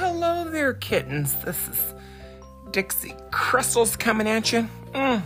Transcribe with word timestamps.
hello 0.00 0.48
there, 0.50 0.72
kittens. 0.72 1.34
This 1.44 1.68
is 1.68 1.94
Dixie 2.70 3.14
Krystals 3.30 3.98
coming 3.98 4.26
at 4.26 4.50
you. 4.50 4.66
Mm. 4.94 5.22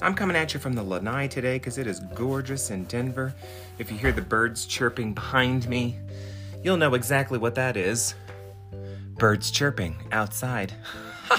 I'm 0.00 0.14
coming 0.14 0.38
at 0.38 0.54
you 0.54 0.58
from 0.58 0.72
the 0.72 0.82
lanai 0.82 1.26
today 1.26 1.58
because 1.58 1.76
it 1.76 1.86
is 1.86 2.00
gorgeous 2.14 2.70
in 2.70 2.84
Denver. 2.84 3.34
If 3.78 3.92
you 3.92 3.98
hear 3.98 4.12
the 4.12 4.22
birds 4.22 4.64
chirping 4.64 5.12
behind 5.12 5.68
me, 5.68 5.98
you'll 6.64 6.78
know 6.78 6.94
exactly 6.94 7.36
what 7.36 7.56
that 7.56 7.76
is. 7.76 8.14
Birds 9.18 9.50
chirping 9.50 9.96
outside. 10.12 10.72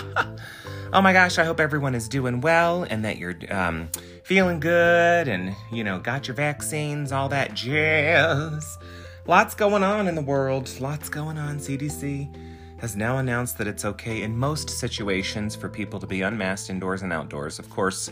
oh 0.94 1.02
my 1.02 1.14
gosh, 1.14 1.40
I 1.40 1.46
hope 1.46 1.60
everyone 1.60 1.96
is 1.96 2.08
doing 2.08 2.42
well 2.42 2.84
and 2.84 3.04
that 3.06 3.18
you're 3.18 3.38
um, 3.50 3.90
feeling 4.24 4.60
good 4.60 5.28
and, 5.28 5.56
you 5.72 5.84
know, 5.84 5.98
got 5.98 6.28
your 6.28 6.36
vaccines, 6.36 7.12
all 7.12 7.30
that 7.30 7.56
jazz. 7.56 8.78
Lots 9.26 9.56
going 9.56 9.82
on 9.82 10.08
in 10.08 10.14
the 10.14 10.22
world. 10.22 10.70
Lots 10.80 11.10
going 11.10 11.40
on. 11.40 11.58
CDC 11.58 12.47
has 12.80 12.96
now 12.96 13.18
announced 13.18 13.58
that 13.58 13.68
it's 13.68 13.86
okay 13.86 14.22
in 14.22 14.38
most 14.38 14.70
situations 14.70 15.56
for 15.56 15.70
people 15.70 16.00
to 16.00 16.08
be 16.08 16.22
unmasked 16.22 16.70
indoors 16.70 17.02
and 17.02 17.12
outdoors. 17.12 17.60
Of 17.60 17.70
course, 17.70 18.12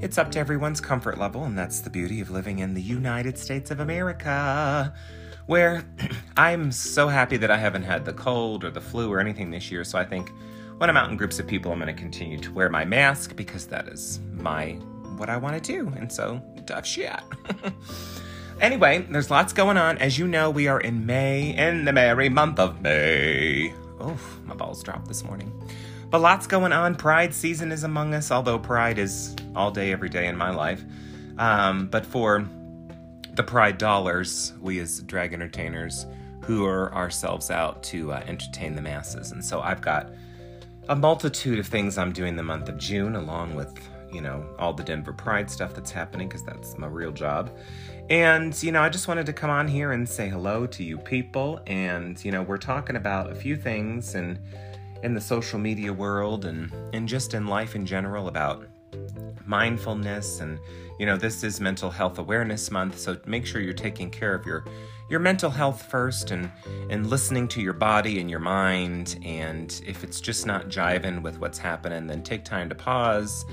it's 0.00 0.18
up 0.18 0.30
to 0.32 0.38
everyone's 0.38 0.80
comfort 0.80 1.18
level, 1.18 1.44
and 1.44 1.58
that's 1.58 1.80
the 1.80 1.90
beauty 1.90 2.20
of 2.20 2.30
living 2.30 2.60
in 2.60 2.74
the 2.74 2.82
United 2.82 3.38
States 3.38 3.70
of 3.70 3.80
America, 3.80 4.94
where 5.46 5.84
I'm 6.36 6.70
so 6.70 7.08
happy 7.08 7.36
that 7.38 7.50
I 7.50 7.56
haven't 7.56 7.84
had 7.84 8.04
the 8.04 8.12
cold 8.12 8.64
or 8.64 8.70
the 8.70 8.80
flu 8.80 9.12
or 9.12 9.20
anything 9.20 9.50
this 9.50 9.70
year. 9.70 9.84
So 9.84 9.98
I 9.98 10.04
think 10.04 10.30
when 10.78 10.90
I'm 10.90 10.96
out 10.96 11.10
in 11.10 11.16
groups 11.16 11.38
of 11.38 11.46
people, 11.46 11.72
I'm 11.72 11.80
going 11.80 11.94
to 11.94 12.00
continue 12.00 12.38
to 12.38 12.52
wear 12.52 12.68
my 12.68 12.84
mask 12.84 13.34
because 13.34 13.66
that 13.66 13.88
is 13.88 14.20
my 14.32 14.72
what 15.16 15.30
I 15.30 15.36
want 15.36 15.62
to 15.62 15.72
do. 15.72 15.88
And 15.96 16.12
so, 16.12 16.42
tough 16.66 16.86
shit. 16.86 17.20
Anyway, 18.60 19.06
there's 19.10 19.30
lots 19.30 19.52
going 19.52 19.76
on. 19.76 19.98
As 19.98 20.18
you 20.18 20.26
know, 20.26 20.48
we 20.50 20.66
are 20.66 20.80
in 20.80 21.04
May, 21.04 21.54
in 21.54 21.84
the 21.84 21.92
merry 21.92 22.30
month 22.30 22.58
of 22.58 22.80
May. 22.80 23.74
Oh, 24.00 24.18
my 24.44 24.54
balls 24.54 24.82
dropped 24.82 25.08
this 25.08 25.24
morning. 25.24 25.52
But 26.10 26.20
lots 26.20 26.46
going 26.46 26.72
on. 26.72 26.94
Pride 26.94 27.34
season 27.34 27.72
is 27.72 27.82
among 27.82 28.14
us, 28.14 28.30
although 28.30 28.58
Pride 28.58 28.98
is 28.98 29.34
all 29.54 29.70
day, 29.70 29.92
every 29.92 30.08
day 30.08 30.26
in 30.26 30.36
my 30.36 30.50
life. 30.50 30.84
Um, 31.38 31.88
but 31.88 32.06
for 32.06 32.46
the 33.34 33.42
Pride 33.42 33.78
dollars, 33.78 34.52
we 34.60 34.78
as 34.78 35.00
drag 35.00 35.32
entertainers 35.32 36.06
who 36.42 36.64
are 36.64 36.94
ourselves 36.94 37.50
out 37.50 37.82
to 37.82 38.12
uh, 38.12 38.22
entertain 38.26 38.76
the 38.76 38.82
masses. 38.82 39.32
And 39.32 39.44
so 39.44 39.60
I've 39.60 39.80
got 39.80 40.12
a 40.88 40.94
multitude 40.94 41.58
of 41.58 41.66
things 41.66 41.98
I'm 41.98 42.12
doing 42.12 42.36
the 42.36 42.42
month 42.42 42.68
of 42.68 42.78
June, 42.78 43.16
along 43.16 43.56
with, 43.56 43.76
you 44.12 44.20
know, 44.20 44.46
all 44.58 44.72
the 44.72 44.84
Denver 44.84 45.12
Pride 45.12 45.50
stuff 45.50 45.74
that's 45.74 45.90
happening, 45.90 46.28
because 46.28 46.44
that's 46.44 46.78
my 46.78 46.86
real 46.86 47.10
job. 47.10 47.50
And, 48.08 48.60
you 48.62 48.70
know, 48.70 48.82
I 48.82 48.88
just 48.88 49.08
wanted 49.08 49.26
to 49.26 49.32
come 49.32 49.50
on 49.50 49.66
here 49.66 49.92
and 49.92 50.08
say 50.08 50.28
hello 50.28 50.66
to 50.66 50.84
you 50.84 50.96
people. 50.98 51.60
And, 51.66 52.22
you 52.24 52.30
know, 52.30 52.42
we're 52.42 52.56
talking 52.56 52.96
about 52.96 53.32
a 53.32 53.34
few 53.34 53.56
things 53.56 54.14
and 54.14 54.38
in 55.02 55.14
the 55.14 55.20
social 55.20 55.58
media 55.58 55.92
world 55.92 56.44
and, 56.44 56.72
and 56.92 57.08
just 57.08 57.34
in 57.34 57.46
life 57.46 57.74
in 57.74 57.84
general 57.84 58.28
about 58.28 58.66
mindfulness 59.44 60.40
and 60.40 60.58
you 60.98 61.06
know 61.06 61.16
this 61.16 61.44
is 61.44 61.60
mental 61.60 61.90
health 61.90 62.18
awareness 62.18 62.70
month 62.70 62.98
so 62.98 63.16
make 63.26 63.46
sure 63.46 63.60
you're 63.60 63.72
taking 63.72 64.10
care 64.10 64.34
of 64.34 64.44
your 64.44 64.64
your 65.08 65.20
mental 65.20 65.50
health 65.50 65.82
first 65.82 66.32
and 66.32 66.50
and 66.90 67.08
listening 67.08 67.46
to 67.46 67.60
your 67.60 67.72
body 67.72 68.18
and 68.18 68.28
your 68.28 68.40
mind 68.40 69.18
and 69.24 69.80
if 69.86 70.02
it's 70.02 70.20
just 70.20 70.46
not 70.46 70.68
jiving 70.68 71.22
with 71.22 71.38
what's 71.38 71.58
happening 71.58 72.06
then 72.06 72.22
take 72.22 72.44
time 72.44 72.68
to 72.68 72.74
pause 72.74 73.44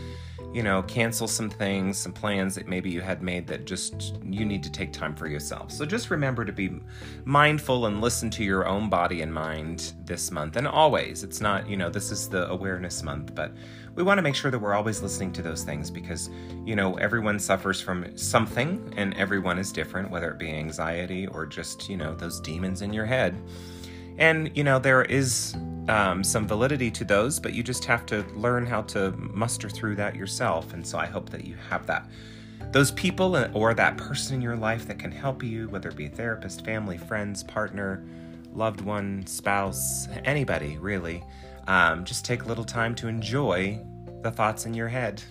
you 0.54 0.62
know, 0.62 0.84
cancel 0.84 1.28
some 1.28 1.50
things, 1.50 1.98
some 1.98 2.14
plans 2.14 2.54
that 2.56 2.68
maybe 2.68 2.90
you 2.92 3.02
had 3.02 3.24
made 3.24 3.48
that 3.48 3.66
just 3.66 4.16
you 4.24 4.46
need 4.46 4.62
to 4.62 4.72
take 4.72 4.94
time 4.94 5.16
for 5.16 5.28
yourself. 5.28 5.72
So 5.72 5.84
just 5.84 6.12
remember 6.12 6.46
to 6.46 6.52
be 6.52 6.80
mindful 7.26 7.88
and 7.88 8.02
listen 8.02 8.30
to 8.32 8.44
your 8.44 8.68
own 8.68 8.88
body 8.88 9.22
and 9.22 9.34
mind 9.34 9.94
this 10.06 10.30
month. 10.30 10.56
And 10.56 10.68
always, 10.68 11.24
it's 11.24 11.42
not, 11.42 11.68
you 11.68 11.76
know, 11.76 11.90
this 11.90 12.12
is 12.12 12.30
the 12.30 12.48
awareness 12.50 13.02
month, 13.02 13.34
but 13.34 13.52
we 13.96 14.04
want 14.04 14.20
to 14.20 14.22
make 14.22 14.36
sure 14.36 14.52
that 14.52 14.60
we're 14.60 14.76
always 14.76 15.02
listening 15.02 15.32
to 15.34 15.42
those 15.42 15.64
things 15.64 15.90
because, 15.90 16.30
you 16.66 16.76
know, 16.76 16.96
everyone 16.96 17.40
suffers 17.40 17.82
from 17.82 18.16
something 18.16 18.94
and 18.96 19.16
everyone 19.16 19.58
is 19.58 19.72
different, 19.72 20.12
whether 20.12 20.30
it 20.30 20.38
be 20.38 20.52
anxiety 20.52 21.26
or 21.28 21.48
just, 21.48 21.90
you 21.90 21.98
know, 21.98 22.14
those 22.14 22.40
demons 22.40 22.84
in 22.84 22.94
your 22.94 23.06
head. 23.06 23.36
And, 24.20 24.56
you 24.56 24.64
know, 24.64 24.78
there 24.78 25.02
is 25.04 25.56
um, 25.90 26.24
some 26.24 26.48
validity 26.48 26.90
to 26.92 27.04
those, 27.04 27.40
but 27.40 27.54
you 27.54 27.64
just 27.64 27.86
have 27.86 28.06
to 28.08 28.24
learn 28.36 28.66
how 28.66 28.82
to 28.84 29.12
muster 29.12 29.70
through 29.70 29.96
that 29.98 30.16
yourself. 30.16 30.74
And 30.74 30.86
so 30.86 30.98
I 30.98 31.06
hope 31.06 31.30
that 31.30 31.46
you 31.46 31.56
have 31.70 31.86
that. 31.88 32.08
Those 32.72 32.92
people 32.92 33.36
or 33.54 33.74
that 33.74 33.98
person 33.98 34.36
in 34.36 34.42
your 34.42 34.56
life 34.56 34.88
that 34.88 34.98
can 34.98 35.12
help 35.12 35.44
you, 35.44 35.70
whether 35.70 35.90
it 35.90 35.96
be 35.96 36.06
a 36.06 36.10
therapist, 36.10 36.66
family, 36.66 36.98
friends, 36.98 37.44
partner, 37.44 38.04
loved 38.54 38.82
one, 38.82 39.26
spouse, 39.28 40.08
anybody 40.26 40.78
really, 40.78 41.24
um, 41.68 42.04
just 42.04 42.26
take 42.26 42.44
a 42.44 42.48
little 42.48 42.64
time 42.64 42.96
to 42.96 43.08
enjoy 43.08 43.80
the 44.24 44.32
thoughts 44.32 44.66
in 44.66 44.74
your 44.74 44.88
head. 44.88 45.22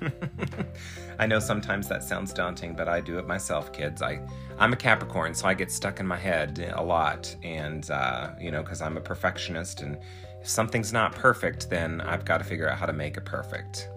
I 1.18 1.26
know 1.26 1.38
sometimes 1.38 1.88
that 1.88 2.04
sounds 2.04 2.32
daunting, 2.32 2.74
but 2.74 2.88
I 2.88 3.00
do 3.00 3.18
it 3.18 3.26
myself, 3.26 3.72
kids. 3.72 4.02
I 4.02 4.20
I'm 4.58 4.72
a 4.72 4.76
Capricorn, 4.76 5.34
so 5.34 5.48
I 5.48 5.54
get 5.54 5.72
stuck 5.72 5.98
in 5.98 6.06
my 6.06 6.16
head 6.16 6.72
a 6.76 6.82
lot, 6.82 7.34
and 7.42 7.90
uh, 7.90 8.30
you 8.40 8.50
know, 8.50 8.62
because 8.62 8.82
I'm 8.82 8.96
a 8.96 9.00
perfectionist, 9.00 9.80
and 9.80 9.98
if 10.42 10.48
something's 10.48 10.92
not 10.92 11.14
perfect, 11.14 11.70
then 11.70 12.00
I've 12.00 12.24
got 12.24 12.38
to 12.38 12.44
figure 12.44 12.68
out 12.68 12.76
how 12.76 12.86
to 12.86 12.92
make 12.92 13.16
it 13.16 13.24
perfect. 13.24 13.88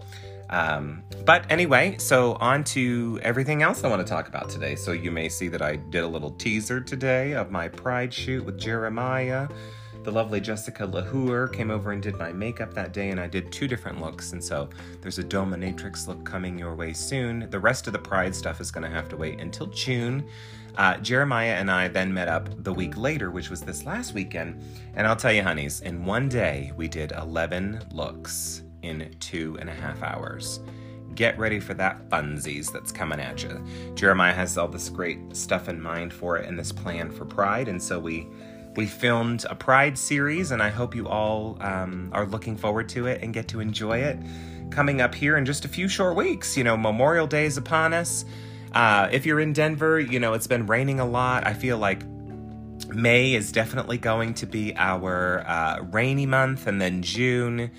Um, 0.52 1.02
but 1.26 1.44
anyway, 1.50 1.98
so 1.98 2.34
on 2.34 2.64
to 2.66 3.20
everything 3.24 3.64
else 3.64 3.84
I 3.84 3.88
want 3.88 4.06
to 4.06 4.08
talk 4.08 4.28
about 4.28 4.48
today. 4.48 4.76
So 4.76 4.92
you 4.92 5.10
may 5.10 5.28
see 5.28 5.48
that 5.48 5.64
I 5.64 5.78
did 5.78 6.04
a 6.04 6.08
little 6.08 6.30
teaser 6.32 6.80
today 6.80 7.34
of 7.34 7.50
my 7.50 7.68
Pride 7.68 8.14
shoot 8.14 8.46
with 8.46 8.60
Jeremiah. 8.60 9.48
The 10.04 10.12
lovely 10.12 10.40
Jessica 10.40 10.86
LaHour 10.86 11.52
came 11.52 11.72
over 11.72 11.92
and 11.92 12.00
did 12.00 12.16
my 12.20 12.32
makeup 12.32 12.76
that 12.76 12.94
day, 12.94 13.10
and 13.10 13.20
I 13.20 13.26
did 13.26 13.52
two 13.52 13.68
different 13.68 14.00
looks. 14.00 14.34
And 14.34 14.44
so 14.44 14.70
there's 15.02 15.18
a 15.18 15.24
dominatrix 15.24 16.08
look 16.08 16.24
coming 16.24 16.60
your 16.60 16.76
way 16.76 16.94
soon. 16.94 17.50
The 17.50 17.60
rest 17.60 17.88
of 17.88 17.94
the 17.94 17.98
Pride 17.98 18.36
stuff 18.36 18.62
is 18.62 18.70
going 18.70 18.84
to 18.84 18.96
have 18.96 19.10
to 19.10 19.18
wait 19.18 19.40
until 19.40 19.66
June. 19.66 20.24
Uh, 20.78 20.98
Jeremiah 20.98 21.54
and 21.54 21.72
I 21.72 21.88
then 21.88 22.14
met 22.14 22.28
up 22.28 22.50
the 22.64 22.74
week 22.74 22.98
later, 22.98 23.32
which 23.32 23.50
was 23.50 23.62
this 23.62 23.86
last 23.86 24.14
weekend. 24.14 24.62
And 24.96 25.08
I'll 25.08 25.16
tell 25.16 25.32
you, 25.32 25.42
honeys, 25.42 25.82
in 25.82 26.06
one 26.06 26.28
day, 26.28 26.72
we 26.76 26.88
did 26.88 27.12
11 27.14 27.88
looks 27.92 28.64
in 28.82 29.16
two 29.20 29.58
and 29.60 29.70
a 29.70 29.74
half 29.74 30.04
hours. 30.04 30.60
Get 31.16 31.40
ready 31.40 31.62
for 31.62 31.74
that 31.76 32.10
funsies 32.10 32.72
that's 32.72 32.92
coming 32.92 33.22
at 33.22 33.42
you. 33.42 33.66
Jeremiah 33.96 34.34
has 34.34 34.58
all 34.58 34.68
this 34.68 34.90
great 34.90 35.36
stuff 35.36 35.70
in 35.70 35.82
mind 35.82 36.14
for 36.14 36.38
it 36.38 36.48
and 36.48 36.60
this 36.60 36.74
plan 36.74 37.10
for 37.10 37.24
Pride. 37.24 37.70
And 37.70 37.82
so 37.82 38.00
we 38.00 38.28
we 38.76 38.86
filmed 38.86 39.46
a 39.50 39.56
Pride 39.56 39.98
series, 39.98 40.52
and 40.52 40.62
I 40.62 40.70
hope 40.70 40.94
you 40.94 41.08
all 41.08 41.58
um, 41.62 42.10
are 42.12 42.26
looking 42.26 42.58
forward 42.58 42.90
to 42.90 43.08
it 43.08 43.22
and 43.24 43.34
get 43.34 43.48
to 43.50 43.62
enjoy 43.62 44.00
it 44.00 44.20
coming 44.70 45.00
up 45.00 45.16
here 45.16 45.38
in 45.38 45.46
just 45.46 45.64
a 45.64 45.68
few 45.68 45.88
short 45.88 46.18
weeks. 46.18 46.58
You 46.58 46.66
know, 46.66 46.76
Memorial 46.76 47.28
Day 47.28 47.46
is 47.46 47.58
upon 47.58 47.94
us. 47.94 48.26
Uh, 48.76 49.08
if 49.10 49.26
you're 49.26 49.40
in 49.40 49.54
Denver, 49.54 50.00
you 50.02 50.20
know, 50.20 50.34
it's 50.34 50.48
been 50.48 50.68
raining 50.68 51.00
a 51.00 51.06
lot. 51.06 51.48
I 51.48 51.54
feel 51.54 51.78
like 51.78 52.04
May 52.90 53.34
is 53.34 53.54
definitely 53.54 53.98
going 53.98 54.34
to 54.36 54.46
be 54.46 54.76
our 54.76 55.48
uh, 55.48 55.80
rainy 55.92 56.26
month, 56.26 56.68
and 56.68 56.82
then 56.82 57.02
June. 57.02 57.72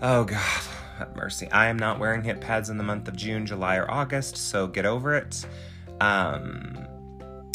Oh, 0.00 0.22
God, 0.22 0.62
have 0.98 1.16
mercy. 1.16 1.50
I 1.50 1.66
am 1.66 1.76
not 1.76 1.98
wearing 1.98 2.22
hip 2.22 2.40
pads 2.40 2.70
in 2.70 2.78
the 2.78 2.84
month 2.84 3.08
of 3.08 3.16
June, 3.16 3.44
July, 3.44 3.76
or 3.76 3.90
August, 3.90 4.36
so 4.36 4.68
get 4.68 4.86
over 4.86 5.16
it. 5.16 5.44
Um, 6.00 6.86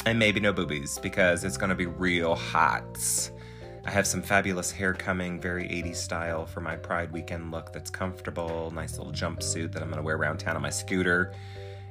and 0.06 0.20
maybe 0.20 0.42
no 0.42 0.52
boobies 0.52 1.00
because 1.00 1.46
it's 1.46 1.56
going 1.56 1.70
to 1.70 1.76
be 1.76 1.86
real 1.86 2.36
hot. 2.36 3.32
I 3.86 3.92
have 3.92 4.06
some 4.06 4.22
fabulous 4.22 4.70
hair 4.70 4.94
coming, 4.94 5.40
very 5.40 5.64
80s 5.64 5.96
style 5.96 6.46
for 6.46 6.60
my 6.60 6.76
Pride 6.76 7.12
weekend 7.14 7.52
look 7.52 7.72
that's 7.72 7.90
comfortable. 7.90 8.70
Nice 8.72 8.98
little 8.98 9.14
jumpsuit 9.14 9.72
that 9.72 9.82
I'm 9.82 9.90
going 9.90 9.98
to 9.98 10.04
wear 10.04 10.18
around 10.18 10.40
town 10.40 10.58
on 10.58 10.62
my 10.62 10.70
scooter. 10.70 11.34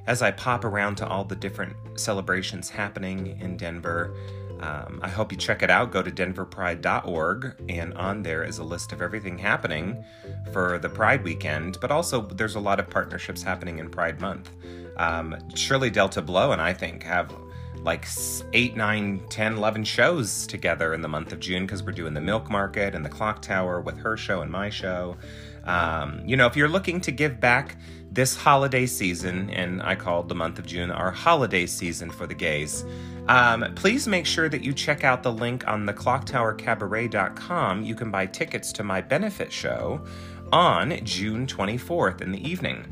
As 0.06 0.22
I 0.22 0.32
pop 0.32 0.64
around 0.64 0.96
to 0.96 1.06
all 1.06 1.24
the 1.24 1.36
different 1.36 1.76
celebrations 1.94 2.68
happening 2.68 3.38
in 3.40 3.56
Denver, 3.56 4.14
um, 4.60 5.00
I 5.02 5.08
hope 5.08 5.32
you 5.32 5.38
check 5.38 5.62
it 5.62 5.70
out. 5.70 5.90
Go 5.90 6.02
to 6.02 6.10
denverpride.org, 6.10 7.54
and 7.68 7.94
on 7.94 8.22
there 8.22 8.44
is 8.44 8.58
a 8.58 8.64
list 8.64 8.92
of 8.92 9.02
everything 9.02 9.36
happening 9.36 10.04
for 10.52 10.78
the 10.78 10.88
Pride 10.88 11.24
weekend, 11.24 11.78
but 11.80 11.90
also 11.90 12.22
there's 12.22 12.54
a 12.54 12.60
lot 12.60 12.78
of 12.78 12.88
partnerships 12.88 13.42
happening 13.42 13.80
in 13.80 13.90
Pride 13.90 14.20
Month. 14.20 14.50
Um, 14.96 15.36
Shirley 15.54 15.90
Delta 15.90 16.22
Blow 16.22 16.52
and 16.52 16.60
I 16.60 16.72
think 16.72 17.02
have 17.02 17.34
like 17.82 18.06
8, 18.52 18.76
9, 18.76 19.22
10, 19.28 19.56
11 19.56 19.84
shows 19.84 20.46
together 20.46 20.94
in 20.94 21.00
the 21.00 21.08
month 21.08 21.32
of 21.32 21.40
June 21.40 21.66
because 21.66 21.82
we're 21.82 21.92
doing 21.92 22.14
the 22.14 22.20
Milk 22.20 22.48
Market 22.48 22.94
and 22.94 23.04
the 23.04 23.08
Clock 23.08 23.42
Tower 23.42 23.80
with 23.80 23.98
her 23.98 24.16
show 24.16 24.42
and 24.42 24.50
my 24.50 24.70
show. 24.70 25.16
Um, 25.64 26.22
you 26.26 26.36
know, 26.36 26.46
if 26.46 26.56
you're 26.56 26.68
looking 26.68 27.00
to 27.02 27.12
give 27.12 27.40
back 27.40 27.76
this 28.10 28.36
holiday 28.36 28.86
season, 28.86 29.48
and 29.50 29.82
I 29.82 29.94
called 29.94 30.28
the 30.28 30.34
month 30.34 30.58
of 30.58 30.66
June 30.66 30.90
our 30.90 31.10
holiday 31.10 31.66
season 31.66 32.10
for 32.10 32.26
the 32.26 32.34
gays, 32.34 32.84
um, 33.28 33.72
please 33.74 34.08
make 34.08 34.26
sure 34.26 34.48
that 34.48 34.62
you 34.62 34.72
check 34.72 35.04
out 35.04 35.22
the 35.22 35.32
link 35.32 35.66
on 35.68 35.86
the 35.86 35.94
clocktowercabaret.com. 35.94 37.84
You 37.84 37.94
can 37.94 38.10
buy 38.10 38.26
tickets 38.26 38.72
to 38.72 38.82
my 38.82 39.00
benefit 39.00 39.52
show 39.52 40.04
on 40.52 41.04
June 41.04 41.46
24th 41.46 42.20
in 42.20 42.32
the 42.32 42.48
evening. 42.48 42.86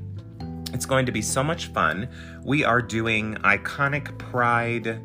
It's 0.73 0.87
going 0.87 1.05
to 1.06 1.12
be 1.12 1.23
so 1.23 1.43
much 1.43 1.66
fun. 1.69 2.08
We 2.44 2.64
are 2.64 2.81
doing 2.81 3.34
iconic 3.37 4.16
pride 4.19 5.00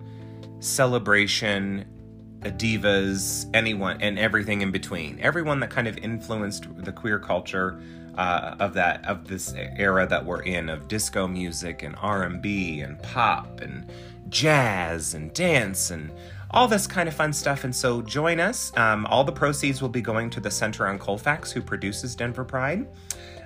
celebration 0.59 1.85
divas, 2.51 3.49
anyone, 3.53 4.01
and 4.01 4.17
everything 4.19 4.61
in 4.61 4.71
between. 4.71 5.19
Everyone 5.21 5.59
that 5.61 5.69
kind 5.69 5.87
of 5.87 5.97
influenced 5.97 6.67
the 6.77 6.91
queer 6.91 7.19
culture 7.19 7.79
uh, 8.17 8.55
of 8.59 8.73
that 8.73 9.05
of 9.05 9.27
this 9.27 9.53
era 9.55 10.07
that 10.07 10.25
we're 10.25 10.41
in 10.41 10.69
of 10.69 10.87
disco 10.87 11.27
music 11.27 11.83
and 11.83 11.95
R&B 12.01 12.79
and 12.79 13.01
pop 13.01 13.59
and 13.59 13.85
jazz 14.29 15.13
and 15.13 15.33
dance 15.33 15.91
and 15.91 16.11
all 16.51 16.67
this 16.67 16.87
kind 16.87 17.09
of 17.09 17.13
fun 17.13 17.33
stuff. 17.33 17.63
And 17.63 17.75
so 17.75 18.01
join 18.01 18.39
us. 18.39 18.75
Um, 18.77 19.05
all 19.07 19.23
the 19.23 19.31
proceeds 19.31 19.81
will 19.81 19.89
be 19.89 20.01
going 20.01 20.29
to 20.31 20.39
the 20.39 20.51
Center 20.51 20.87
on 20.87 20.97
Colfax, 20.97 21.51
who 21.51 21.61
produces 21.61 22.15
Denver 22.15 22.45
Pride. 22.45 22.87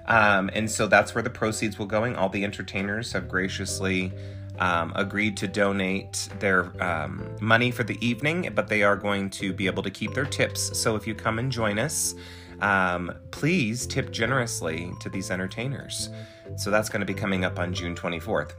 Um, 0.06 0.50
and 0.54 0.69
so 0.69 0.88
that's 0.88 1.13
where 1.16 1.24
the 1.24 1.30
proceeds 1.30 1.80
will 1.80 1.86
going. 1.86 2.16
All 2.16 2.30
the 2.30 2.44
entertainers 2.44 3.12
have 3.13 3.28
graciously 3.28 4.12
um, 4.59 4.91
agreed 4.95 5.38
to 5.38 5.47
donate 5.47 6.29
their 6.39 6.71
um, 6.83 7.23
money 7.41 7.71
for 7.71 7.83
the 7.83 7.97
evening, 8.06 8.51
but 8.53 8.67
they 8.67 8.83
are 8.83 8.95
going 8.95 9.29
to 9.31 9.53
be 9.53 9.65
able 9.65 9.83
to 9.83 9.89
keep 9.89 10.13
their 10.13 10.25
tips. 10.25 10.77
So 10.77 10.95
if 10.95 11.07
you 11.07 11.15
come 11.15 11.39
and 11.39 11.51
join 11.51 11.79
us, 11.79 12.15
um, 12.61 13.11
please 13.31 13.88
tip 13.88 14.11
generously 14.11 14.91
to 15.00 15.09
these 15.09 15.31
entertainers. 15.31 16.09
So 16.57 16.71
that's 16.71 16.89
going 16.89 17.00
to 17.01 17.06
be 17.06 17.13
coming 17.13 17.45
up 17.45 17.57
on 17.59 17.73
June 17.73 17.95
24th. 17.95 18.51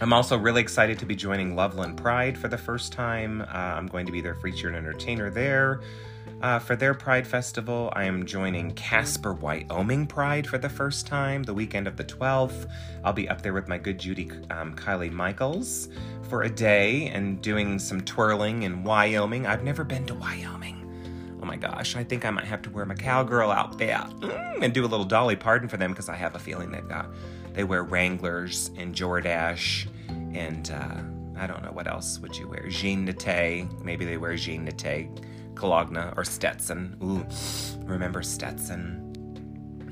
I'm 0.00 0.12
also 0.12 0.36
really 0.36 0.60
excited 0.60 0.98
to 0.98 1.06
be 1.06 1.14
joining 1.14 1.54
Loveland 1.54 1.96
Pride 1.96 2.36
for 2.36 2.48
the 2.48 2.58
first 2.58 2.92
time. 2.92 3.42
Uh, 3.42 3.46
I'm 3.52 3.86
going 3.86 4.06
to 4.06 4.12
be 4.12 4.20
their 4.20 4.34
featured 4.34 4.74
entertainer 4.74 5.30
there. 5.30 5.80
Uh, 6.44 6.58
for 6.58 6.76
their 6.76 6.92
Pride 6.92 7.26
Festival, 7.26 7.90
I 7.94 8.04
am 8.04 8.26
joining 8.26 8.72
Casper, 8.72 9.32
Wyoming 9.32 10.06
Pride 10.06 10.46
for 10.46 10.58
the 10.58 10.68
first 10.68 11.06
time 11.06 11.42
the 11.42 11.54
weekend 11.54 11.88
of 11.88 11.96
the 11.96 12.04
12th. 12.04 12.68
I'll 13.02 13.14
be 13.14 13.26
up 13.30 13.40
there 13.40 13.54
with 13.54 13.66
my 13.66 13.78
good 13.78 13.98
Judy 13.98 14.30
um, 14.50 14.76
Kylie 14.76 15.10
Michaels 15.10 15.88
for 16.28 16.42
a 16.42 16.50
day 16.50 17.06
and 17.06 17.40
doing 17.40 17.78
some 17.78 18.02
twirling 18.02 18.64
in 18.64 18.84
Wyoming. 18.84 19.46
I've 19.46 19.64
never 19.64 19.84
been 19.84 20.04
to 20.04 20.14
Wyoming. 20.14 21.38
Oh 21.40 21.46
my 21.46 21.56
gosh, 21.56 21.96
I 21.96 22.04
think 22.04 22.26
I 22.26 22.30
might 22.30 22.44
have 22.44 22.60
to 22.60 22.70
wear 22.70 22.84
my 22.84 22.94
cowgirl 22.94 23.50
outfit 23.50 23.96
mm, 24.20 24.62
and 24.62 24.74
do 24.74 24.84
a 24.84 24.86
little 24.86 25.06
Dolly 25.06 25.36
Parton 25.36 25.66
for 25.66 25.78
them 25.78 25.92
because 25.92 26.10
I 26.10 26.16
have 26.16 26.34
a 26.34 26.38
feeling 26.38 26.70
they've 26.70 26.86
got 26.86 27.06
they 27.54 27.64
wear 27.64 27.84
Wranglers 27.84 28.70
and 28.76 28.94
Jordache 28.94 29.88
and 30.34 30.70
uh, 30.70 31.40
I 31.40 31.46
don't 31.46 31.62
know 31.62 31.72
what 31.72 31.86
else 31.86 32.18
would 32.18 32.36
you 32.36 32.48
wear. 32.48 32.68
Jean 32.68 33.06
Nate, 33.06 33.66
maybe 33.82 34.04
they 34.04 34.18
wear 34.18 34.36
Jean 34.36 34.66
Nate 34.66 35.08
Cologne 35.54 36.12
or 36.16 36.24
Stetson. 36.24 36.96
Ooh, 37.02 37.26
remember 37.84 38.22
Stetson? 38.22 39.00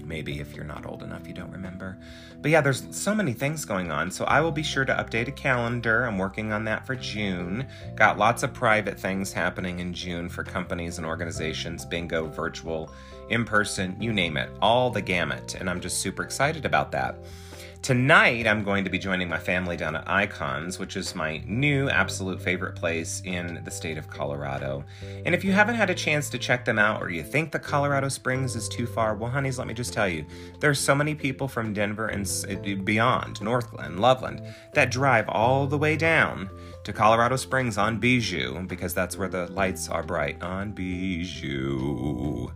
Maybe 0.05 0.41
if 0.41 0.55
you're 0.55 0.64
not 0.64 0.85
old 0.85 1.03
enough, 1.03 1.26
you 1.26 1.32
don't 1.32 1.50
remember. 1.50 1.99
But 2.41 2.50
yeah, 2.50 2.61
there's 2.61 2.85
so 2.91 3.14
many 3.14 3.32
things 3.32 3.64
going 3.64 3.91
on. 3.91 4.11
So 4.11 4.25
I 4.25 4.41
will 4.41 4.53
be 4.53 4.62
sure 4.62 4.85
to 4.85 4.93
update 4.94 5.29
a 5.29 5.32
calendar. 5.32 6.05
I'm 6.05 6.19
working 6.19 6.53
on 6.53 6.64
that 6.64 6.87
for 6.87 6.97
June. 6.97 7.67
Got 7.94 8.19
lots 8.19 8.43
of 8.43 8.53
private 8.53 8.99
things 8.99 9.32
happening 9.32 9.79
in 9.79 9.94
June 9.94 10.29
for 10.29 10.44
companies 10.44 10.99
and 10.99 11.06
organizations 11.06 11.87
bingo, 11.87 12.26
virtual, 12.26 12.93
in 13.31 13.44
person, 13.44 13.97
you 14.00 14.12
name 14.12 14.37
it, 14.37 14.50
all 14.61 14.91
the 14.91 15.00
gamut. 15.00 15.55
And 15.55 15.70
I'm 15.70 15.81
just 15.81 16.00
super 16.00 16.23
excited 16.23 16.67
about 16.67 16.93
that. 16.93 17.17
Tonight, 17.82 18.46
I'm 18.46 18.62
going 18.62 18.84
to 18.84 18.90
be 18.90 18.99
joining 19.00 19.29
my 19.29 19.38
family 19.38 19.76
down 19.76 19.96
at 19.96 20.08
Icons, 20.08 20.79
which 20.79 20.96
is 20.96 21.17
my 21.17 21.43
new 21.49 21.90
absolute 21.90 22.40
favorite 22.40 22.76
place 22.76 23.20
in 23.25 23.61
the 23.64 23.73
state 23.73 23.99
of 23.99 24.08
Colorado. 24.08 24.84
And 25.26 25.34
if 25.34 25.43
you 25.43 25.50
haven't 25.50 25.75
had 25.75 25.90
a 25.90 25.94
chance 25.94 26.31
to 26.31 26.38
check 26.38 26.64
them 26.64 26.79
out 26.79 27.02
or 27.02 27.11
you 27.11 27.25
think 27.25 27.50
the 27.50 27.58
Colorado 27.58 28.08
Springs 28.08 28.55
is 28.55 28.69
too 28.69 28.87
far, 28.87 29.17
well, 29.17 29.32
honeys, 29.32 29.58
let 29.58 29.67
me 29.67 29.75
just 29.75 29.93
tell 29.93 30.06
you, 30.06 30.25
there's 30.61 30.79
so 30.79 30.94
many 30.94 31.17
people 31.17 31.49
from 31.49 31.73
Denver 31.73 32.06
and 32.06 32.25
eh, 32.49 32.76
beyond, 32.76 33.40
Northglenn, 33.40 33.99
Loveland, 33.99 34.43
that 34.75 34.93
drive 34.93 35.28
all 35.28 35.67
the 35.67 35.76
way 35.76 35.96
down 35.96 36.50
to 36.85 36.93
Colorado 36.93 37.35
Springs 37.35 37.78
on 37.78 37.99
Bijou 37.99 38.64
because 38.69 38.94
that's 38.94 39.19
where 39.19 39.28
the 39.28 39.50
lights 39.50 39.88
are 39.88 40.05
bright 40.05 40.40
on 40.40 40.70
Bijou. 40.70 42.49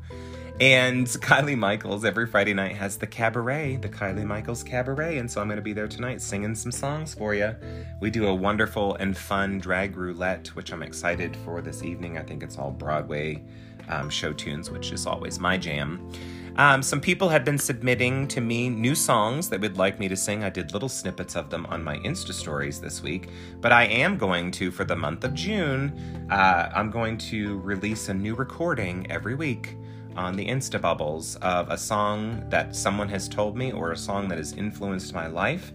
And 0.58 1.06
Kylie 1.06 1.56
Michaels 1.56 2.04
every 2.04 2.26
Friday 2.26 2.54
night 2.54 2.76
has 2.76 2.96
the 2.96 3.06
cabaret, 3.06 3.76
the 3.76 3.90
Kylie 3.90 4.24
Michaels 4.24 4.62
cabaret. 4.62 5.18
And 5.18 5.30
so 5.30 5.40
I'm 5.40 5.48
going 5.48 5.56
to 5.56 5.62
be 5.62 5.74
there 5.74 5.88
tonight 5.88 6.22
singing 6.22 6.54
some 6.54 6.72
songs 6.72 7.12
for 7.12 7.34
you. 7.34 7.54
We 8.00 8.10
do 8.10 8.26
a 8.26 8.34
wonderful 8.34 8.94
and 8.94 9.16
fun 9.16 9.58
drag 9.58 9.96
roulette, 9.96 10.48
which 10.48 10.72
I'm 10.72 10.82
excited 10.82 11.36
for 11.44 11.60
this 11.60 11.82
evening. 11.82 12.16
I 12.16 12.22
think 12.22 12.42
it's 12.42 12.56
all 12.56 12.70
Broadway 12.70 13.42
um, 13.88 14.08
show 14.08 14.32
tunes, 14.32 14.70
which 14.70 14.92
is 14.92 15.06
always 15.06 15.38
my 15.38 15.58
jam. 15.58 16.10
Um, 16.56 16.82
some 16.82 17.02
people 17.02 17.28
have 17.28 17.44
been 17.44 17.58
submitting 17.58 18.26
to 18.28 18.40
me 18.40 18.70
new 18.70 18.94
songs 18.94 19.50
that 19.50 19.60
would 19.60 19.76
like 19.76 19.98
me 19.98 20.08
to 20.08 20.16
sing. 20.16 20.42
I 20.42 20.48
did 20.48 20.72
little 20.72 20.88
snippets 20.88 21.36
of 21.36 21.50
them 21.50 21.66
on 21.66 21.84
my 21.84 21.98
Insta 21.98 22.32
stories 22.32 22.80
this 22.80 23.02
week, 23.02 23.28
but 23.60 23.72
I 23.72 23.84
am 23.84 24.16
going 24.16 24.50
to, 24.52 24.70
for 24.70 24.86
the 24.86 24.96
month 24.96 25.22
of 25.24 25.34
June, 25.34 25.92
uh, 26.30 26.70
I'm 26.74 26.90
going 26.90 27.18
to 27.18 27.58
release 27.58 28.08
a 28.08 28.14
new 28.14 28.34
recording 28.34 29.06
every 29.10 29.34
week 29.34 29.76
on 30.16 30.36
the 30.36 30.46
Insta 30.46 30.80
bubbles 30.80 31.36
of 31.36 31.70
a 31.70 31.78
song 31.78 32.44
that 32.48 32.74
someone 32.74 33.08
has 33.08 33.28
told 33.28 33.56
me 33.56 33.72
or 33.72 33.92
a 33.92 33.96
song 33.96 34.28
that 34.28 34.38
has 34.38 34.52
influenced 34.52 35.14
my 35.14 35.26
life 35.26 35.72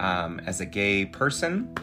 um, 0.00 0.40
as 0.46 0.60
a 0.60 0.66
gay 0.66 1.04
person. 1.06 1.74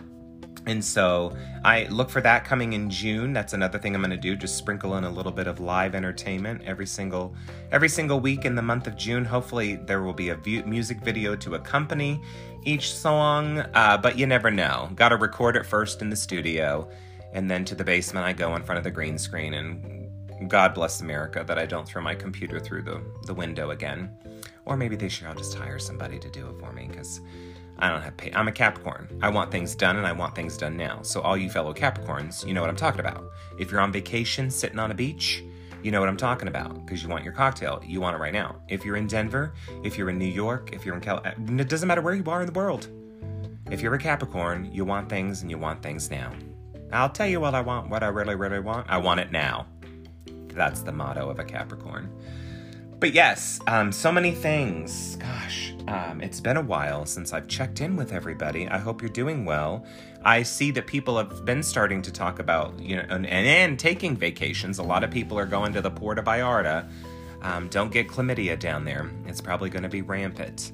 And 0.66 0.84
so 0.84 1.36
I 1.64 1.86
look 1.86 2.10
for 2.10 2.22
that 2.22 2.44
coming 2.46 2.74
in 2.74 2.90
June. 2.90 3.34
That's 3.34 3.54
another 3.54 3.80
thing 3.80 3.96
I'm 3.96 4.02
going 4.02 4.12
to 4.12 4.18
do. 4.18 4.36
Just 4.36 4.58
sprinkle 4.58 4.98
in 4.98 5.04
a 5.04 5.10
little 5.10 5.32
bit 5.32 5.48
of 5.48 5.60
live 5.60 5.96
entertainment 5.96 6.62
every 6.66 6.86
single 6.86 7.34
every 7.72 7.90
single 7.90 8.20
week 8.20 8.46
in 8.46 8.56
the 8.56 8.62
month 8.62 8.86
of 8.86 8.96
June. 8.96 9.26
Hopefully 9.26 9.78
there 9.78 10.04
will 10.04 10.14
be 10.14 10.30
a 10.30 10.38
music 10.66 11.00
video 11.00 11.36
to 11.38 11.56
accompany 11.56 12.22
each 12.66 12.94
song. 12.94 13.60
Uh, 13.74 13.98
but 13.98 14.18
you 14.18 14.28
never 14.28 14.52
know. 14.52 14.90
Got 14.96 15.10
to 15.10 15.18
record 15.18 15.56
it 15.56 15.66
first 15.66 16.02
in 16.02 16.10
the 16.10 16.16
studio, 16.16 16.88
and 17.34 17.50
then 17.50 17.66
to 17.66 17.74
the 17.74 17.84
basement 17.84 18.26
I 18.26 18.34
go 18.34 18.56
in 18.56 18.62
front 18.62 18.78
of 18.78 18.84
the 18.84 18.92
green 18.92 19.18
screen 19.18 19.56
and 19.56 19.99
God 20.48 20.74
bless 20.74 21.02
America 21.02 21.44
that 21.46 21.60
I 21.60 21.66
don't 21.66 21.88
throw 21.88 22.02
my 22.02 22.16
computer 22.16 22.60
through 22.60 22.84
the, 22.84 23.02
the 23.26 23.34
window 23.34 23.72
again. 23.72 24.10
Or 24.66 24.78
maybe 24.78 24.96
this 24.96 25.20
year 25.20 25.30
I'll 25.30 25.36
just 25.36 25.54
hire 25.54 25.80
somebody 25.80 26.20
to 26.20 26.30
do 26.30 26.48
it 26.48 26.60
for 26.60 26.72
me 26.72 26.88
because 26.88 27.22
I 27.80 27.90
don't 27.90 28.02
have 28.02 28.18
pay. 28.18 28.32
I'm 28.34 28.48
a 28.48 28.52
Capricorn. 28.52 29.08
I 29.22 29.30
want 29.30 29.52
things 29.52 29.76
done 29.76 29.98
and 29.98 30.06
I 30.06 30.12
want 30.12 30.36
things 30.36 30.58
done 30.58 30.78
now. 30.78 31.02
So, 31.02 31.22
all 31.22 31.38
you 31.38 31.50
fellow 31.50 31.74
Capricorns, 31.74 32.46
you 32.46 32.54
know 32.54 32.62
what 32.62 32.70
I'm 32.70 32.76
talking 32.76 33.00
about. 33.00 33.24
If 33.58 33.72
you're 33.72 33.80
on 33.80 33.92
vacation 33.92 34.52
sitting 34.52 34.80
on 34.80 34.92
a 34.92 34.94
beach, 34.94 35.44
you 35.82 35.92
know 35.92 36.02
what 36.02 36.10
I'm 36.10 36.18
talking 36.18 36.50
about 36.50 36.86
because 36.86 37.02
you 37.02 37.10
want 37.10 37.24
your 37.24 37.34
cocktail. 37.34 37.82
You 37.86 38.02
want 38.02 38.16
it 38.16 38.20
right 38.20 38.34
now. 38.34 38.58
If 38.68 38.84
you're 38.84 38.98
in 38.98 39.08
Denver, 39.08 39.54
if 39.84 39.98
you're 39.98 40.10
in 40.10 40.20
New 40.20 40.26
York, 40.26 40.72
if 40.74 40.86
you're 40.86 40.96
in 40.96 41.02
Cal, 41.02 41.22
it 41.26 41.70
doesn't 41.70 41.88
matter 41.88 42.02
where 42.02 42.14
you 42.14 42.24
are 42.28 42.42
in 42.42 42.48
the 42.48 42.54
world. 42.54 42.90
If 43.72 43.82
you're 43.82 43.94
a 43.94 44.00
Capricorn, 44.00 44.70
you 44.74 44.84
want 44.84 45.10
things 45.10 45.42
and 45.42 45.50
you 45.50 45.58
want 45.58 45.82
things 45.82 46.12
now. 46.12 46.34
I'll 46.92 47.10
tell 47.10 47.28
you 47.28 47.40
what 47.40 47.54
I 47.54 47.62
want, 47.62 47.90
what 47.90 48.04
I 48.04 48.08
really, 48.08 48.36
really 48.36 48.60
want. 48.60 48.88
I 48.90 48.98
want 48.98 49.20
it 49.20 49.32
now. 49.32 49.68
That's 50.54 50.82
the 50.82 50.92
motto 50.92 51.30
of 51.30 51.40
a 51.40 51.44
Capricorn. 51.44 52.12
But 53.00 53.14
yes, 53.14 53.62
um, 53.66 53.94
so 53.94 54.12
many 54.12 54.32
things. 54.32 55.16
Gosh, 55.16 55.74
um, 55.88 56.20
it's 56.20 56.42
been 56.42 56.58
a 56.58 56.62
while 56.62 57.06
since 57.06 57.32
I've 57.32 57.48
checked 57.48 57.80
in 57.80 57.96
with 57.96 58.12
everybody. 58.12 58.68
I 58.68 58.78
hope 58.78 59.02
you're 59.02 59.10
doing 59.10 59.46
well. 59.46 59.86
I 60.26 60.44
see 60.44 60.72
that 60.72 60.86
people 60.86 61.18
have 61.18 61.46
been 61.46 61.64
starting 61.64 62.02
to 62.02 62.12
talk 62.12 62.40
about, 62.40 62.78
you 62.78 62.98
know, 62.98 63.06
and, 63.10 63.26
and 63.26 63.80
taking 63.80 64.18
vacations. 64.18 64.80
A 64.80 64.84
lot 64.84 65.06
of 65.06 65.12
people 65.12 65.40
are 65.40 65.46
going 65.46 65.72
to 65.74 65.82
the 65.82 65.90
Puerto 65.90 66.22
Vallarta. 66.22 66.90
Um, 67.42 67.70
don't 67.70 67.92
get 67.92 68.10
chlamydia 68.10 68.60
down 68.60 68.84
there. 68.84 69.10
It's 69.26 69.40
probably 69.40 69.70
going 69.70 69.84
to 69.84 69.90
be 69.90 70.02
rampant. 70.02 70.74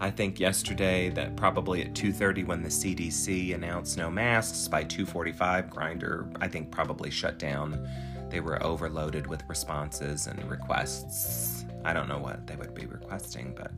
I 0.00 0.10
think 0.10 0.38
yesterday 0.38 1.08
that 1.10 1.36
probably 1.36 1.82
at 1.82 1.94
2:30 1.94 2.46
when 2.46 2.62
the 2.62 2.68
CDC 2.68 3.54
announced 3.54 3.96
no 3.96 4.10
masks 4.10 4.68
by 4.68 4.84
2:45 4.84 5.70
Grindr 5.70 6.36
I 6.40 6.48
think 6.48 6.70
probably 6.70 7.10
shut 7.10 7.38
down 7.38 7.88
they 8.30 8.40
were 8.40 8.62
overloaded 8.62 9.26
with 9.26 9.42
responses 9.48 10.26
and 10.26 10.42
requests. 10.50 11.64
I 11.84 11.92
don't 11.92 12.08
know 12.08 12.18
what 12.18 12.46
they 12.46 12.56
would 12.56 12.74
be 12.74 12.86
requesting, 12.86 13.56
but 13.56 13.70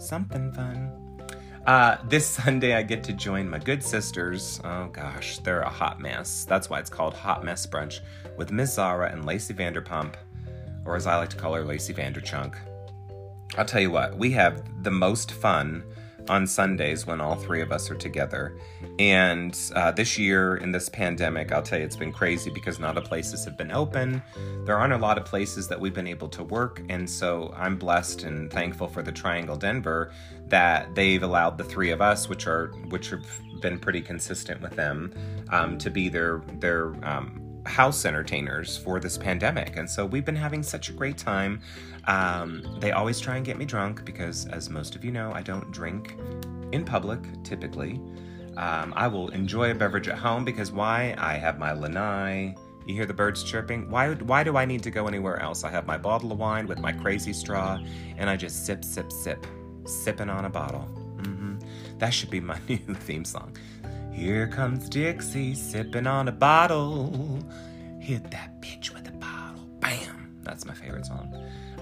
something 0.00 0.52
fun. 0.52 0.92
Uh, 1.66 1.98
this 2.08 2.26
Sunday, 2.30 2.74
I 2.74 2.82
get 2.82 3.04
to 3.04 3.12
join 3.12 3.48
my 3.48 3.58
good 3.58 3.82
sisters. 3.82 4.60
Oh 4.64 4.88
gosh, 4.88 5.38
they're 5.38 5.60
a 5.60 5.68
hot 5.68 6.00
mess. 6.00 6.44
That's 6.44 6.70
why 6.70 6.80
it's 6.80 6.90
called 6.90 7.14
Hot 7.14 7.44
Mess 7.44 7.66
Brunch 7.66 8.00
with 8.36 8.50
Miss 8.50 8.74
Zara 8.74 9.10
and 9.10 9.24
Lacey 9.24 9.54
Vanderpump, 9.54 10.14
or 10.84 10.96
as 10.96 11.06
I 11.06 11.16
like 11.16 11.30
to 11.30 11.36
call 11.36 11.54
her, 11.54 11.64
Lacey 11.64 11.92
Vanderchunk. 11.92 12.54
I'll 13.56 13.64
tell 13.64 13.80
you 13.80 13.90
what, 13.90 14.16
we 14.16 14.30
have 14.32 14.82
the 14.82 14.90
most 14.90 15.32
fun 15.32 15.84
on 16.28 16.46
Sundays 16.46 17.06
when 17.06 17.20
all 17.20 17.34
three 17.34 17.60
of 17.60 17.72
us 17.72 17.90
are 17.90 17.94
together. 17.94 18.56
And 18.98 19.58
uh, 19.74 19.92
this 19.92 20.18
year 20.18 20.56
in 20.56 20.72
this 20.72 20.88
pandemic, 20.88 21.52
I'll 21.52 21.62
tell 21.62 21.78
you, 21.78 21.84
it's 21.84 21.96
been 21.96 22.12
crazy 22.12 22.50
because 22.50 22.78
not 22.78 22.96
a 22.96 23.00
places 23.00 23.44
have 23.44 23.56
been 23.56 23.72
open. 23.72 24.22
There 24.64 24.76
aren't 24.76 24.92
a 24.92 24.98
lot 24.98 25.18
of 25.18 25.24
places 25.24 25.68
that 25.68 25.80
we've 25.80 25.94
been 25.94 26.06
able 26.06 26.28
to 26.28 26.44
work. 26.44 26.82
And 26.88 27.08
so 27.08 27.52
I'm 27.56 27.76
blessed 27.76 28.24
and 28.24 28.52
thankful 28.52 28.88
for 28.88 29.02
the 29.02 29.12
Triangle 29.12 29.56
Denver 29.56 30.12
that 30.48 30.94
they've 30.94 31.22
allowed 31.22 31.58
the 31.58 31.64
three 31.64 31.90
of 31.90 32.00
us, 32.00 32.28
which 32.28 32.46
are 32.46 32.68
which 32.88 33.10
have 33.10 33.26
been 33.60 33.78
pretty 33.78 34.00
consistent 34.00 34.60
with 34.60 34.76
them, 34.76 35.12
um, 35.50 35.78
to 35.78 35.90
be 35.90 36.08
their 36.08 36.42
their 36.60 36.94
um, 37.04 37.47
house 37.68 38.04
entertainers 38.04 38.76
for 38.76 38.98
this 38.98 39.16
pandemic. 39.16 39.76
And 39.76 39.88
so 39.88 40.04
we've 40.04 40.24
been 40.24 40.36
having 40.36 40.62
such 40.62 40.88
a 40.88 40.92
great 40.92 41.18
time. 41.18 41.60
Um, 42.06 42.64
they 42.80 42.92
always 42.92 43.20
try 43.20 43.36
and 43.36 43.44
get 43.44 43.58
me 43.58 43.64
drunk 43.64 44.04
because, 44.04 44.46
as 44.46 44.70
most 44.70 44.96
of 44.96 45.04
you 45.04 45.12
know, 45.12 45.32
I 45.32 45.42
don't 45.42 45.70
drink 45.70 46.16
in 46.72 46.84
public 46.84 47.20
typically. 47.44 48.00
Um, 48.56 48.92
I 48.96 49.06
will 49.06 49.28
enjoy 49.28 49.70
a 49.70 49.74
beverage 49.74 50.08
at 50.08 50.18
home 50.18 50.44
because 50.44 50.72
why? 50.72 51.14
I 51.16 51.34
have 51.34 51.58
my 51.58 51.72
lanai, 51.72 52.56
You 52.86 52.94
hear 52.94 53.06
the 53.06 53.14
birds 53.14 53.44
chirping? 53.44 53.88
Why, 53.88 54.14
why 54.14 54.42
do 54.42 54.56
I 54.56 54.64
need 54.64 54.82
to 54.82 54.90
go 54.90 55.06
anywhere 55.06 55.40
else? 55.40 55.62
I 55.62 55.70
have 55.70 55.86
my 55.86 55.96
bottle 55.96 56.32
of 56.32 56.38
wine 56.38 56.66
with 56.66 56.80
my 56.80 56.90
crazy 56.90 57.32
straw, 57.32 57.78
and 58.16 58.28
I 58.28 58.36
just 58.36 58.66
sip, 58.66 58.82
sip, 58.84 59.12
sip, 59.12 59.46
sipping 59.84 60.28
on 60.28 60.44
a 60.46 60.50
bottle. 60.50 60.88
Mm-hmm. 61.18 61.58
That 61.98 62.10
should 62.10 62.30
be 62.30 62.40
my 62.40 62.58
new 62.68 62.78
theme 62.94 63.24
song. 63.24 63.56
Here 64.18 64.48
comes 64.48 64.88
Dixie, 64.88 65.54
sipping 65.54 66.08
on 66.08 66.26
a 66.26 66.32
bottle. 66.32 67.38
Hit 68.00 68.28
that 68.32 68.60
bitch 68.60 68.92
with 68.92 69.06
a 69.06 69.12
bottle. 69.12 69.64
Bam! 69.78 70.40
That's 70.42 70.66
my 70.66 70.74
favorite 70.74 71.06
song. 71.06 71.32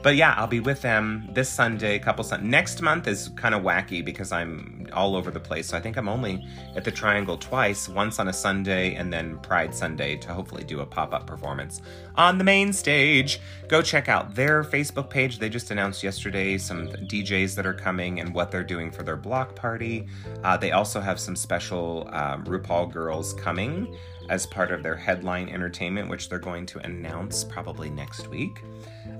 But 0.02 0.16
yeah, 0.16 0.34
I'll 0.36 0.46
be 0.46 0.60
with 0.60 0.82
them 0.82 1.30
this 1.32 1.48
Sunday, 1.48 1.98
couple 1.98 2.24
Sun. 2.24 2.50
Next 2.50 2.82
month 2.82 3.08
is 3.08 3.30
kind 3.36 3.54
of 3.54 3.62
wacky 3.62 4.04
because 4.04 4.32
I'm 4.32 4.75
all 4.92 5.16
over 5.16 5.30
the 5.30 5.40
place. 5.40 5.68
So 5.68 5.76
I 5.76 5.80
think 5.80 5.96
I'm 5.96 6.08
only 6.08 6.46
at 6.74 6.84
the 6.84 6.90
Triangle 6.90 7.36
twice, 7.36 7.88
once 7.88 8.18
on 8.18 8.28
a 8.28 8.32
Sunday 8.32 8.94
and 8.94 9.12
then 9.12 9.38
Pride 9.38 9.74
Sunday 9.74 10.16
to 10.16 10.32
hopefully 10.32 10.64
do 10.64 10.80
a 10.80 10.86
pop-up 10.86 11.26
performance 11.26 11.82
on 12.16 12.38
the 12.38 12.44
main 12.44 12.72
stage. 12.72 13.40
Go 13.68 13.82
check 13.82 14.08
out 14.08 14.34
their 14.34 14.64
Facebook 14.64 15.10
page. 15.10 15.38
They 15.38 15.48
just 15.48 15.70
announced 15.70 16.02
yesterday 16.02 16.58
some 16.58 16.88
DJs 16.88 17.54
that 17.56 17.66
are 17.66 17.74
coming 17.74 18.20
and 18.20 18.34
what 18.34 18.50
they're 18.50 18.64
doing 18.64 18.90
for 18.90 19.02
their 19.02 19.16
block 19.16 19.54
party. 19.54 20.06
Uh, 20.42 20.56
they 20.56 20.72
also 20.72 21.00
have 21.00 21.18
some 21.20 21.36
special 21.36 22.08
um, 22.12 22.44
RuPaul 22.44 22.92
girls 22.92 23.34
coming 23.34 23.96
as 24.28 24.46
part 24.46 24.70
of 24.72 24.82
their 24.82 24.96
headline 24.96 25.48
entertainment, 25.48 26.08
which 26.08 26.28
they're 26.28 26.38
going 26.38 26.66
to 26.66 26.78
announce 26.80 27.44
probably 27.44 27.90
next 27.90 28.28
week. 28.28 28.62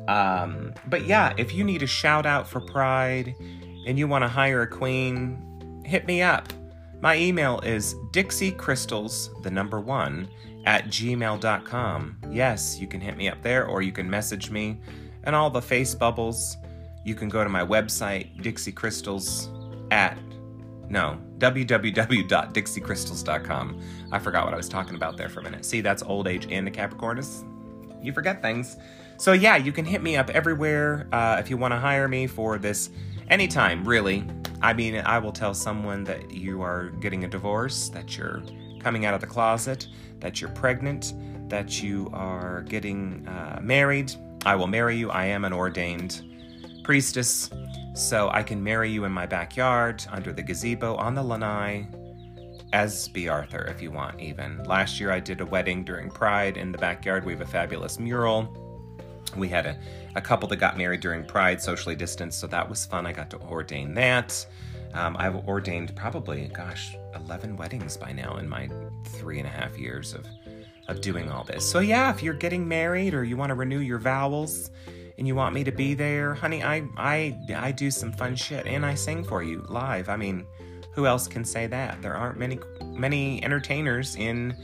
Um, 0.08 0.74
but 0.86 1.06
yeah, 1.06 1.34
if 1.36 1.54
you 1.54 1.64
need 1.64 1.82
a 1.82 1.86
shout 1.86 2.26
out 2.26 2.46
for 2.48 2.60
Pride 2.60 3.34
and 3.86 3.98
you 3.98 4.08
want 4.08 4.22
to 4.22 4.28
hire 4.28 4.62
a 4.62 4.66
queen, 4.66 5.42
hit 5.86 6.06
me 6.06 6.22
up. 6.22 6.52
My 7.00 7.16
email 7.16 7.60
is 7.60 7.94
dixiekrystals, 8.12 9.42
the 9.42 9.50
number 9.50 9.80
one, 9.80 10.28
at 10.64 10.86
gmail.com. 10.86 12.16
Yes, 12.30 12.78
you 12.78 12.86
can 12.86 13.00
hit 13.00 13.16
me 13.16 13.28
up 13.28 13.42
there 13.42 13.66
or 13.66 13.82
you 13.82 13.92
can 13.92 14.10
message 14.10 14.50
me 14.50 14.80
and 15.24 15.36
all 15.36 15.50
the 15.50 15.62
face 15.62 15.94
bubbles. 15.94 16.56
You 17.04 17.14
can 17.14 17.28
go 17.28 17.44
to 17.44 17.50
my 17.50 17.64
website, 17.64 18.42
dixiekrystals 18.42 19.52
at 19.92 20.18
no, 20.88 21.20
www.dixiekrystals.com. 21.38 23.80
I 24.12 24.18
forgot 24.18 24.44
what 24.44 24.52
I 24.54 24.56
was 24.56 24.68
talking 24.68 24.94
about 24.94 25.16
there 25.16 25.28
for 25.28 25.40
a 25.40 25.42
minute. 25.42 25.64
See, 25.64 25.80
that's 25.80 26.00
old 26.02 26.28
age 26.28 26.46
and 26.50 26.68
a 26.68 26.70
Capricornus. 26.70 27.44
You 28.02 28.12
forget 28.12 28.40
things. 28.40 28.76
So, 29.18 29.32
yeah, 29.32 29.56
you 29.56 29.72
can 29.72 29.84
hit 29.84 30.00
me 30.02 30.16
up 30.16 30.30
everywhere 30.30 31.08
uh, 31.12 31.38
if 31.40 31.50
you 31.50 31.56
want 31.56 31.72
to 31.72 31.78
hire 31.78 32.06
me 32.06 32.28
for 32.28 32.58
this 32.58 32.90
anytime, 33.28 33.84
really. 33.84 34.24
I 34.66 34.72
mean, 34.72 34.96
I 34.96 35.20
will 35.20 35.30
tell 35.30 35.54
someone 35.54 36.02
that 36.04 36.32
you 36.32 36.60
are 36.60 36.88
getting 36.98 37.22
a 37.22 37.28
divorce, 37.28 37.88
that 37.90 38.18
you're 38.18 38.42
coming 38.80 39.06
out 39.06 39.14
of 39.14 39.20
the 39.20 39.26
closet, 39.28 39.86
that 40.18 40.40
you're 40.40 40.50
pregnant, 40.50 41.14
that 41.48 41.84
you 41.84 42.10
are 42.12 42.62
getting 42.62 43.28
uh, 43.28 43.60
married. 43.62 44.12
I 44.44 44.56
will 44.56 44.66
marry 44.66 44.96
you. 44.96 45.08
I 45.08 45.26
am 45.26 45.44
an 45.44 45.52
ordained 45.52 46.24
priestess, 46.82 47.48
so 47.94 48.28
I 48.30 48.42
can 48.42 48.60
marry 48.60 48.90
you 48.90 49.04
in 49.04 49.12
my 49.12 49.24
backyard, 49.24 50.04
under 50.10 50.32
the 50.32 50.42
gazebo, 50.42 50.96
on 50.96 51.14
the 51.14 51.22
lanai, 51.22 51.86
as 52.72 53.06
Bea 53.06 53.28
Arthur 53.28 53.66
if 53.66 53.80
you 53.80 53.92
want, 53.92 54.20
even. 54.20 54.64
Last 54.64 54.98
year 54.98 55.12
I 55.12 55.20
did 55.20 55.42
a 55.42 55.46
wedding 55.46 55.84
during 55.84 56.10
Pride 56.10 56.56
in 56.56 56.72
the 56.72 56.78
backyard. 56.78 57.24
We 57.24 57.34
have 57.34 57.40
a 57.40 57.46
fabulous 57.46 58.00
mural 58.00 58.52
we 59.36 59.48
had 59.48 59.66
a, 59.66 59.78
a 60.14 60.20
couple 60.20 60.48
that 60.48 60.56
got 60.56 60.76
married 60.76 61.00
during 61.00 61.24
Pride, 61.24 61.60
socially 61.60 61.96
distanced, 61.96 62.40
so 62.40 62.46
that 62.48 62.68
was 62.68 62.84
fun. 62.84 63.06
I 63.06 63.12
got 63.12 63.30
to 63.30 63.40
ordain 63.40 63.94
that. 63.94 64.46
Um, 64.94 65.16
I've 65.18 65.36
ordained 65.46 65.94
probably, 65.94 66.48
gosh, 66.48 66.96
11 67.14 67.56
weddings 67.56 67.96
by 67.96 68.12
now 68.12 68.36
in 68.38 68.48
my 68.48 68.68
three 69.04 69.38
and 69.38 69.46
a 69.46 69.50
half 69.50 69.78
years 69.78 70.14
of, 70.14 70.26
of 70.88 71.00
doing 71.00 71.30
all 71.30 71.44
this. 71.44 71.68
So, 71.68 71.80
yeah, 71.80 72.10
if 72.10 72.22
you're 72.22 72.34
getting 72.34 72.66
married 72.66 73.12
or 73.12 73.24
you 73.24 73.36
want 73.36 73.50
to 73.50 73.54
renew 73.54 73.80
your 73.80 73.98
vows 73.98 74.70
and 75.18 75.26
you 75.26 75.34
want 75.34 75.54
me 75.54 75.64
to 75.64 75.72
be 75.72 75.94
there, 75.94 76.34
honey, 76.34 76.62
I, 76.62 76.84
I, 76.96 77.38
I 77.54 77.72
do 77.72 77.90
some 77.90 78.12
fun 78.12 78.36
shit 78.36 78.66
and 78.66 78.86
I 78.86 78.94
sing 78.94 79.22
for 79.24 79.42
you 79.42 79.66
live. 79.68 80.08
I 80.08 80.16
mean, 80.16 80.46
who 80.92 81.06
else 81.06 81.28
can 81.28 81.44
say 81.44 81.66
that? 81.66 82.00
There 82.00 82.16
aren't 82.16 82.38
many, 82.38 82.58
many 82.82 83.44
entertainers 83.44 84.16
in 84.16 84.56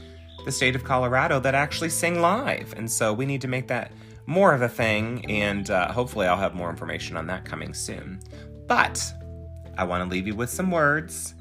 the 0.45 0.51
state 0.51 0.75
of 0.75 0.83
Colorado 0.83 1.39
that 1.39 1.55
actually 1.55 1.89
sing 1.89 2.21
live. 2.21 2.73
And 2.75 2.89
so 2.89 3.13
we 3.13 3.25
need 3.25 3.41
to 3.41 3.47
make 3.47 3.67
that 3.67 3.91
more 4.25 4.53
of 4.53 4.61
a 4.61 4.69
thing, 4.69 5.25
and 5.29 5.69
uh, 5.69 5.91
hopefully, 5.91 6.27
I'll 6.27 6.37
have 6.37 6.55
more 6.55 6.69
information 6.69 7.17
on 7.17 7.27
that 7.27 7.45
coming 7.45 7.73
soon. 7.73 8.19
But 8.67 9.13
I 9.77 9.83
want 9.83 10.03
to 10.03 10.09
leave 10.09 10.27
you 10.27 10.35
with 10.35 10.49
some 10.49 10.71
words. 10.71 11.35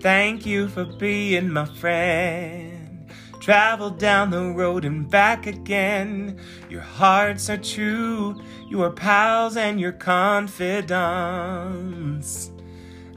Thank 0.00 0.46
you 0.46 0.68
for 0.68 0.84
being 0.84 1.50
my 1.50 1.64
friend. 1.64 3.10
Travel 3.40 3.90
down 3.90 4.30
the 4.30 4.52
road 4.52 4.84
and 4.84 5.10
back 5.10 5.46
again. 5.46 6.38
Your 6.68 6.82
hearts 6.82 7.48
are 7.48 7.56
true, 7.56 8.40
you 8.68 8.82
are 8.82 8.90
pals 8.90 9.56
and 9.56 9.80
your 9.80 9.92
confidants. 9.92 10.90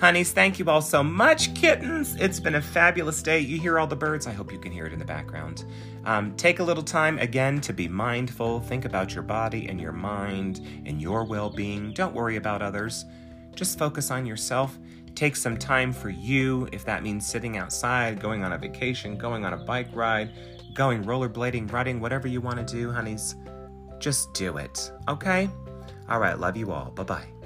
Honeys, 0.02 0.32
thank 0.32 0.58
you 0.58 0.68
all 0.68 0.82
so 0.82 1.04
much, 1.04 1.54
kittens. 1.54 2.16
It's 2.16 2.40
been 2.40 2.56
a 2.56 2.62
fabulous 2.62 3.22
day. 3.22 3.38
You 3.38 3.60
hear 3.60 3.78
all 3.78 3.86
the 3.86 3.96
birds. 3.96 4.26
I 4.26 4.32
hope 4.32 4.52
you 4.52 4.58
can 4.58 4.72
hear 4.72 4.88
it 4.88 4.94
in 4.94 4.98
the 4.98 5.06
background. 5.06 5.64
Um, 6.06 6.36
take 6.38 6.58
a 6.58 6.64
little 6.64 6.82
time 6.82 7.20
again 7.20 7.62
to 7.62 7.72
be 7.72 7.88
mindful. 7.88 8.62
Think 8.62 8.86
about 8.86 9.14
your 9.14 9.22
body 9.22 9.70
and 9.70 9.80
your 9.80 9.92
mind 9.92 10.60
and 10.88 11.00
your 11.00 11.24
well 11.24 11.52
being. 11.52 11.94
Don't 11.94 12.16
worry 12.16 12.38
about 12.38 12.64
others. 12.64 13.06
Just 13.54 13.78
focus 13.78 14.10
on 14.10 14.26
yourself. 14.26 14.80
Take 15.14 15.36
some 15.36 15.56
time 15.56 15.94
for 15.94 16.10
you, 16.10 16.68
if 16.72 16.84
that 16.86 17.04
means 17.04 17.28
sitting 17.28 17.58
outside, 17.58 18.20
going 18.20 18.44
on 18.44 18.54
a 18.54 18.58
vacation, 18.58 19.20
going 19.20 19.46
on 19.46 19.54
a 19.54 19.58
bike 19.58 19.90
ride, 19.94 20.32
going 20.74 21.04
rollerblading, 21.04 21.72
riding, 21.72 22.00
whatever 22.00 22.28
you 22.28 22.42
want 22.42 22.58
to 22.58 22.76
do, 22.76 22.92
honeys. 22.92 23.36
Just 24.00 24.34
do 24.34 24.58
it, 24.58 24.92
okay? 25.08 25.48
All 26.10 26.20
right, 26.20 26.40
love 26.40 26.58
you 26.58 26.72
all. 26.72 26.90
Bye 26.90 27.04
bye. 27.04 27.41